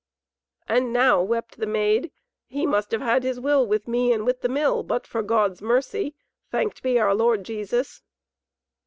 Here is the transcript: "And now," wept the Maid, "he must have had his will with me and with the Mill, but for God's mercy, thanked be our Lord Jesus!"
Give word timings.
"And 0.67 0.91
now," 0.91 1.21
wept 1.21 1.59
the 1.59 1.67
Maid, 1.67 2.11
"he 2.47 2.65
must 2.65 2.89
have 2.91 3.01
had 3.01 3.21
his 3.21 3.39
will 3.39 3.67
with 3.67 3.87
me 3.87 4.11
and 4.11 4.25
with 4.25 4.41
the 4.41 4.49
Mill, 4.49 4.81
but 4.81 5.05
for 5.05 5.21
God's 5.21 5.61
mercy, 5.61 6.15
thanked 6.49 6.81
be 6.81 6.97
our 6.99 7.13
Lord 7.13 7.43
Jesus!" 7.43 8.01